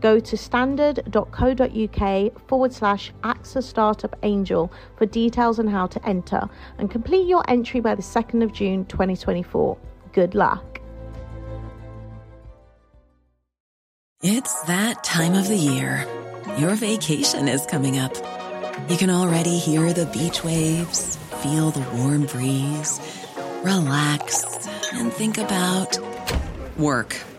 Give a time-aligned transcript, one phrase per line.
[0.00, 6.48] Go to standard.co.uk forward slash AXA Startup Angel for details on how to enter
[6.78, 9.76] and complete your entry by the 2nd of June 2024
[10.12, 10.80] good luck.
[14.20, 16.04] It's that time of the year.
[16.58, 18.16] Your vacation is coming up.
[18.90, 23.00] You can already hear the beach waves, feel the warm breeze,
[23.62, 24.44] relax,
[24.94, 25.98] and think about
[26.76, 27.16] work.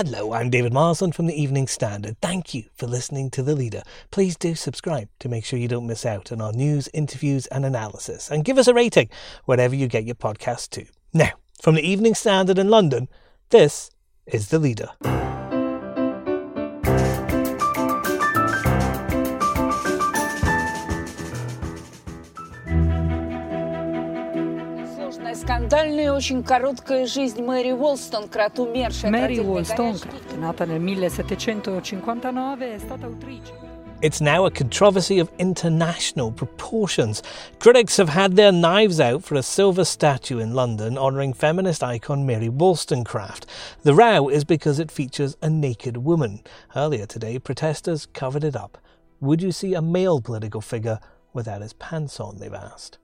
[0.00, 2.20] Hello, I'm David Marsland from the Evening Standard.
[2.20, 3.82] Thank you for listening to The Leader.
[4.12, 7.66] Please do subscribe to make sure you don't miss out on our news, interviews, and
[7.66, 8.30] analysis.
[8.30, 9.08] And give us a rating
[9.46, 10.86] wherever you get your podcast to.
[11.12, 13.08] Now, from the Evening Standard in London,
[13.50, 13.90] this
[14.24, 14.90] is The Leader.
[25.35, 33.51] скандальная очень короткая жизнь Мэри Wollstonecraft, умершая Mary Wollstonecraft, nata nel 1759, è stata autrice.
[34.01, 37.23] It's now a controversy of international proportions.
[37.59, 42.25] Critics have had their knives out for a silver statue in London honouring feminist icon
[42.25, 43.45] Mary Wollstonecraft.
[43.83, 46.41] The row is because it features a naked woman.
[46.75, 48.77] Earlier today, protesters covered it up.
[49.21, 50.99] Would you see a male political figure
[51.31, 52.97] without his pants on, they've asked.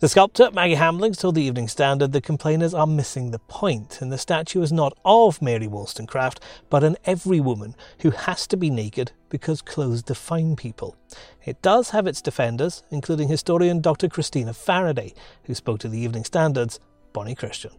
[0.00, 4.10] The sculptor, Maggi Hamblings, told the Evening Standard the complainers are missing the point, and
[4.10, 6.40] the statue is not of Mary Wollstonecraft,
[6.70, 10.96] but an every woman who has to be naked because clothes define people.
[11.44, 14.08] It does have its defenders, including historian Dr.
[14.08, 15.12] Christina Faraday,
[15.44, 16.80] who spoke to the Evening Standard's
[17.12, 17.72] Bonnie Christian.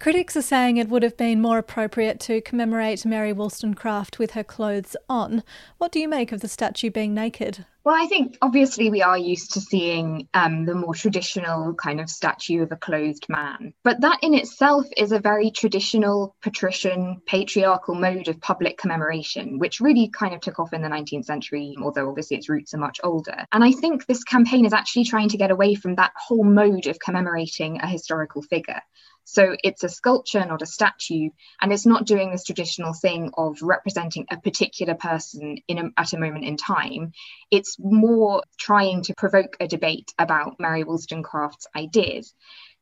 [0.00, 4.44] Critics are saying it would have been more appropriate to commemorate Mary Wollstonecraft with her
[4.44, 5.42] clothes on.
[5.78, 7.66] What do you make of the statue being naked?
[7.84, 12.10] Well, I think obviously we are used to seeing um, the more traditional kind of
[12.10, 13.72] statue of a clothed man.
[13.82, 19.80] But that in itself is a very traditional, patrician, patriarchal mode of public commemoration, which
[19.80, 23.00] really kind of took off in the 19th century, although obviously its roots are much
[23.02, 23.46] older.
[23.52, 26.86] And I think this campaign is actually trying to get away from that whole mode
[26.86, 28.82] of commemorating a historical figure.
[29.30, 31.28] So it's a sculpture, not a statue,
[31.60, 36.14] and it's not doing this traditional thing of representing a particular person in a, at
[36.14, 37.12] a moment in time.
[37.50, 42.32] It's more trying to provoke a debate about Mary Wollstonecraft's ideas.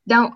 [0.07, 0.35] Now,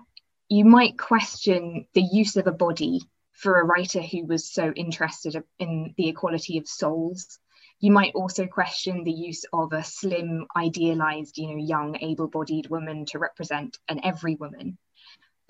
[0.49, 2.99] you might question the use of a body
[3.31, 7.39] for a writer who was so interested in the equality of souls.
[7.79, 13.05] You might also question the use of a slim, idealized, you know, young, able-bodied woman
[13.05, 14.77] to represent an every woman.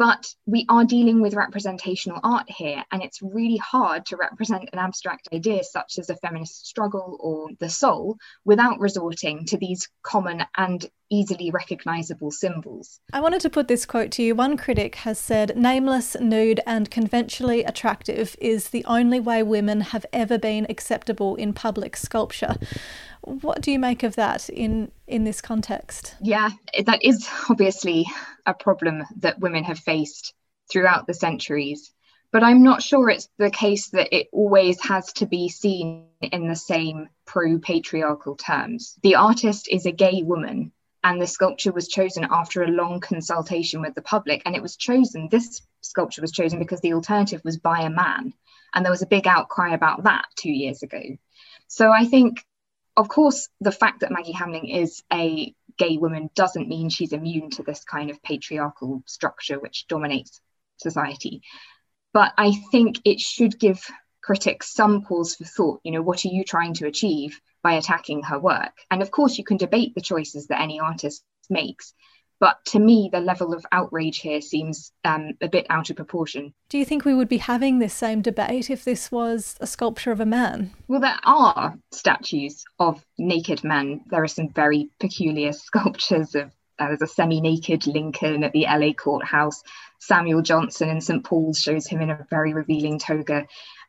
[0.02, 4.80] But we are dealing with representational art here, and it's really hard to represent an
[4.80, 10.44] abstract idea such as a feminist struggle or the soul without resorting to these common
[10.58, 13.00] and easily recognizable symbols.
[13.14, 14.34] I wanted to put this quote to you.
[14.34, 20.06] One critic has said, Nameless, nude, and conventionally attractive is the only way women have
[20.12, 22.56] ever been acceptable in public sculpture.
[23.22, 26.16] What do you make of that in in this context?
[26.22, 26.50] Yeah,
[26.86, 28.08] that is obviously
[28.46, 30.34] a problem that women have faced
[30.72, 31.94] throughout the centuries.
[32.32, 36.48] But I'm not sure it's the case that it always has to be seen in
[36.48, 38.98] the same pro patriarchal terms.
[39.04, 40.72] The artist is a gay woman,
[41.04, 44.44] and the sculpture was chosen after a long consultation with the public.
[44.46, 48.34] And it was chosen, this sculpture was chosen because the alternative was by a man.
[48.74, 51.02] And there was a big outcry about that two years ago.
[51.68, 52.46] So I think
[52.98, 57.50] of course, the fact that Maggi Hambling is a gay woman doesn't mean she's immune
[57.52, 60.42] to this kind of patriarchal structure which dominates
[60.78, 61.42] society.
[62.14, 63.84] But I think it should give
[64.22, 65.82] critics some pause for thought.
[65.84, 68.74] You know, what are you trying to achieve by attacking her work?
[68.90, 71.94] And of course, you can debate the choices that any artist makes.
[72.40, 76.56] But to me, the level of outrage here seems um, a bit out of proportion.
[76.70, 80.12] Do you think we would be having this same debate if this was a sculpture
[80.12, 80.72] of a man?
[80.88, 84.02] Well, there are statues of naked men.
[84.08, 88.92] There are some very peculiar sculptures of uh, there's a semi-naked Lincoln at the LA
[88.94, 89.62] courthouse.
[90.00, 93.46] Samuel Johnson in St Paul's shows him in a very revealing toga.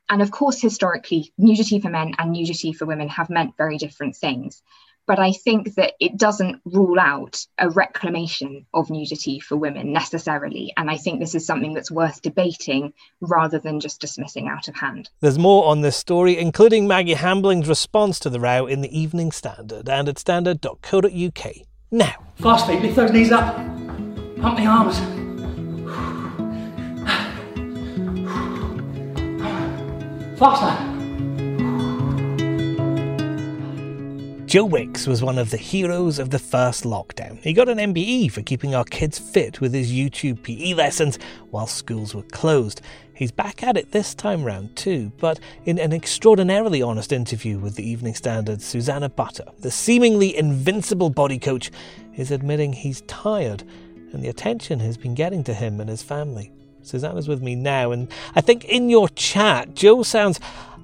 [0.09, 4.17] And of course, historically, nudity for men and nudity for women have meant very different
[4.17, 4.63] things.
[5.07, 10.73] But I think that it doesn't rule out a reclamation of nudity for women necessarily.
[10.77, 14.77] And I think this is something that's worth debating rather than just dismissing out of
[14.77, 15.11] hand.
[15.21, 19.33] There's more on this story, including Maggi Hambling's response to the row in the Evening
[19.33, 21.53] Standard and at standard.co.uk.
[21.91, 22.15] Now.
[22.37, 23.57] Fast feet, lift those knees up.
[24.41, 25.22] Pump the arms.
[30.43, 30.75] Faster.
[34.47, 37.39] Joe Wicks was one of the heroes of the first lockdown.
[37.39, 41.69] He got an MBE for keeping our kids fit with his YouTube PE lessons while
[41.69, 42.81] schools were closed.
[43.15, 47.77] He's back at it this time round too, but in an extraordinarily honest interview with
[47.77, 51.71] the Evening Standard's Susannah Butter, the seemingly invincible body coach
[52.17, 53.63] is admitting he's tired
[54.13, 56.51] and the attention has been getting to him and his family.
[56.83, 60.41] Susannah's with me now, and I think in your chat, Joe sounds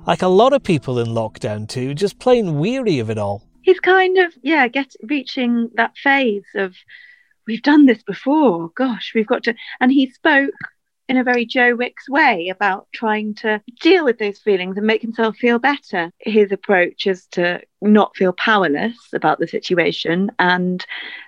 [0.07, 3.43] like a lot of people in lockdown too, just plain weary of it all.
[3.63, 6.75] He's kind of yeah get reaching that phase of
[7.47, 8.71] we've done this before.
[8.75, 10.55] Gosh we've got to and he spoke
[11.09, 15.03] in a very Joe Wicks way about trying to deal with those feelings and make
[15.03, 16.13] himself feel better.
[16.19, 20.85] His approach is to not feel powerless about the situation and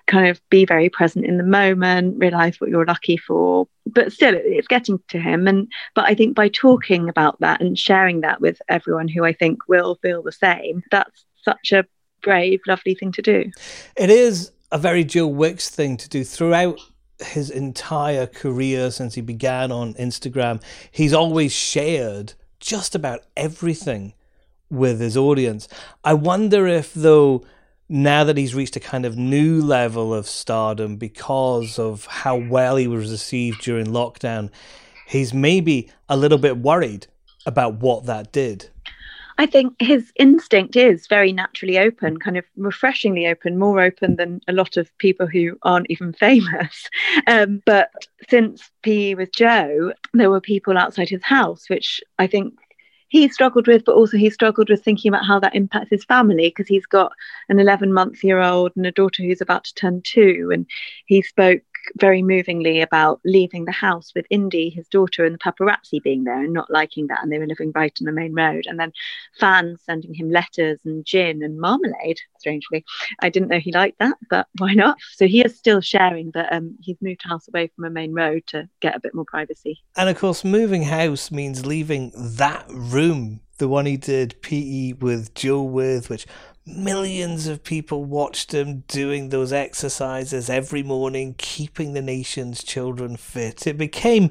[0.07, 3.67] kind of be very present in the moment, realize what you're lucky for.
[3.87, 5.49] But still, it's getting to him.
[5.49, 9.33] And but I think by talking about that and sharing that with everyone who I
[9.33, 11.87] think will feel the same, that's such a
[12.23, 13.51] brave, lovely thing to do.
[13.97, 16.79] It is a very Joe Wicks thing to do throughout
[17.21, 20.63] his entire career since he began on Instagram.
[20.91, 24.15] He's always shared just about everything
[24.71, 25.69] with his audience.
[26.05, 27.45] I wonder if, though,
[27.89, 32.77] now that he's reached a kind of new level of stardom because of how well
[32.77, 34.51] he was received during lockdown,
[35.07, 37.09] he's maybe a little bit worried
[37.47, 38.71] about what that did.
[39.41, 44.43] I think his instinct is very naturally open, kind of refreshingly open, more open than
[44.47, 46.91] a lot of people who aren't even famous.
[47.27, 47.91] Um, but
[48.29, 52.53] since PE with Joe, there were people outside his house, which I think
[53.09, 56.51] he struggled with, but also he struggled with thinking about how that impacts his family
[56.51, 57.13] because he's got
[57.49, 60.51] an 11 month year old and a daughter who's about to turn two.
[60.53, 60.67] And
[61.07, 61.63] he spoke
[61.99, 66.43] very movingly about leaving the house with Indie, his daughter, and the paparazzi being there
[66.43, 67.23] and not liking that.
[67.23, 68.65] And they were living right on the main road.
[68.67, 68.93] And then
[69.39, 72.85] fans sending him letters and gin and marmalade, strangely.
[73.21, 74.99] I didn't know he liked that, but why not?
[75.13, 78.45] So he is still sharing that um, he's moved house away from a main road
[78.49, 79.83] to get a bit more privacy.
[79.97, 85.35] And of course, moving house means leaving that room, the one he did PE with
[85.35, 86.27] Joe with, which
[86.67, 93.67] millions of people watched him doing those exercises every morning, keeping the nation's children fit.
[93.67, 94.31] It became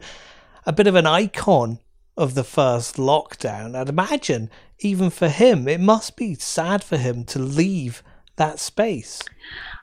[0.66, 1.80] a bit of an icon
[2.16, 3.76] of the first lockdown.
[3.76, 4.50] I'd imagine,
[4.80, 8.04] even for him, it must be sad for him to leave
[8.36, 9.22] that space.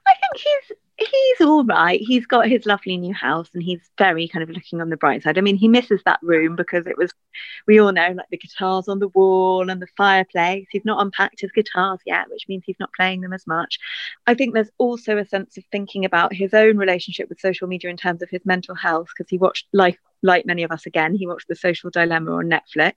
[0.07, 2.01] I think he's he's all right.
[2.01, 5.23] He's got his lovely new house and he's very kind of looking on the bright
[5.23, 5.37] side.
[5.37, 7.13] I mean, he misses that room because it was,
[7.67, 10.67] we all know, like the guitars on the wall and the fireplace.
[10.71, 13.79] He's not unpacked his guitars yet, which means he's not playing them as much.
[14.27, 17.91] I think there's also a sense of thinking about his own relationship with social media
[17.91, 21.15] in terms of his mental health because he watched Life like many of us again,
[21.15, 22.95] he watched The Social Dilemma on Netflix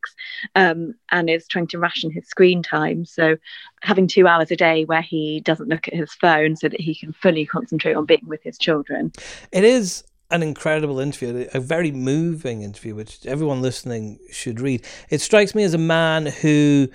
[0.55, 3.05] um, and is trying to ration his screen time.
[3.05, 3.37] So,
[3.81, 6.95] having two hours a day where he doesn't look at his phone so that he
[6.95, 9.11] can fully concentrate on being with his children.
[9.51, 14.85] It is an incredible interview, a very moving interview, which everyone listening should read.
[15.09, 16.87] It strikes me as a man who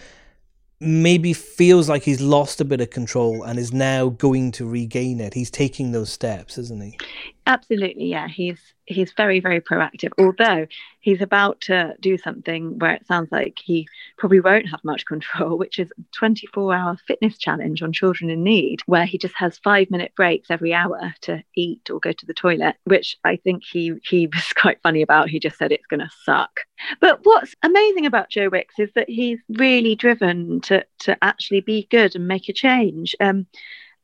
[0.81, 5.21] maybe feels like he's lost a bit of control and is now going to regain
[5.21, 5.35] it.
[5.35, 6.99] He's taking those steps, isn't he?
[7.47, 8.29] Absolutely, yeah.
[8.29, 10.67] He's he's very very proactive although
[11.01, 13.87] he's about to do something where it sounds like he
[14.19, 18.43] probably won't have much control which is a 24 hour fitness challenge on children in
[18.43, 22.27] need where he just has 5 minute breaks every hour to eat or go to
[22.27, 25.87] the toilet which i think he he was quite funny about he just said it's
[25.87, 26.61] going to suck
[27.01, 31.87] but what's amazing about joe wicks is that he's really driven to to actually be
[31.91, 33.47] good and make a change um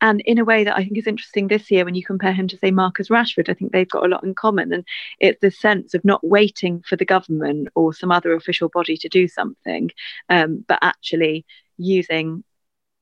[0.01, 2.47] and in a way that I think is interesting this year when you compare him
[2.47, 4.73] to, say, Marcus Rashford, I think they've got a lot in common.
[4.73, 4.83] And
[5.19, 9.07] it's this sense of not waiting for the government or some other official body to
[9.09, 9.91] do something,
[10.29, 11.45] um, but actually
[11.77, 12.43] using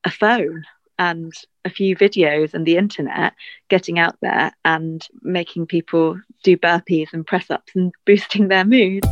[0.04, 0.64] a phone
[0.98, 1.32] and
[1.64, 3.32] a few videos and the internet,
[3.70, 9.04] getting out there and making people do burpees and press ups and boosting their mood.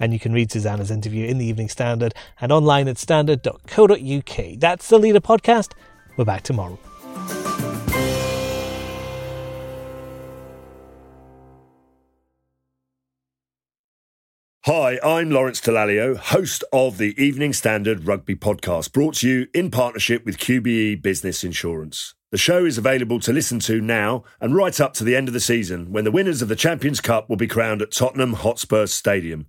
[0.00, 4.58] And you can read Susannah's interview in the Evening Standard and online at standard.co.uk.
[4.58, 5.72] That's the Leader Podcast.
[6.16, 6.78] We're back tomorrow.
[14.66, 19.70] Hi, I'm Lawrence Dallaglio, host of the Evening Standard Rugby Podcast, brought to you in
[19.70, 22.14] partnership with QBE Business Insurance.
[22.30, 25.34] The show is available to listen to now and right up to the end of
[25.34, 28.86] the season when the winners of the Champions Cup will be crowned at Tottenham Hotspur
[28.86, 29.48] Stadium